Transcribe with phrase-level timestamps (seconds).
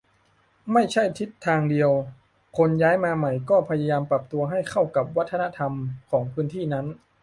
[0.73, 1.91] ไม่ใช่ทิศทางเดียว
[2.57, 5.73] คนย้ายมาใหม่ก็พยายามปรับตัวให้เข้ากับวัฒนธรรม
[6.11, 6.85] ของพื้นที่นั้น